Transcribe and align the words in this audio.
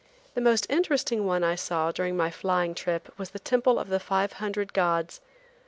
The 0.33 0.41
most 0.41 0.65
interesting 0.67 1.27
one 1.27 1.43
I 1.43 1.53
saw 1.53 1.91
during 1.91 2.17
my 2.17 2.31
flying 2.31 2.73
trip 2.73 3.13
was 3.19 3.29
the 3.29 3.37
Temple 3.39 3.77
of 3.77 3.89
the 3.89 3.99
Five 3.99 4.33
Hundred 4.41 4.73
Gods. 4.73 5.21